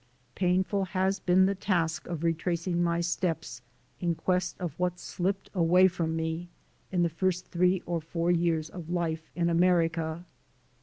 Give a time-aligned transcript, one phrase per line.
[0.33, 3.61] Painful has been the task of retracing my steps
[3.99, 6.49] in quest of what slipped away from me
[6.91, 10.25] in the first three or four years of life in America.